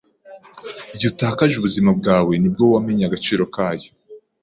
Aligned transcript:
Igihe 0.93 1.09
utakaje 1.13 1.53
ubuzima 1.57 1.91
bwawe 1.99 2.33
ni 2.37 2.49
bwo 2.53 2.65
wamenye 2.73 3.03
agaciro 3.05 3.43
kayo. 3.55 3.89